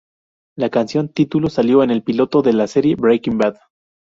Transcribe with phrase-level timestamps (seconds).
[0.57, 3.57] La canción título salió en el Piloto de la serie Breaking Bad.